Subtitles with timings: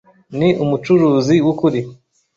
[0.37, 1.81] Ni umucuruzi wukuri.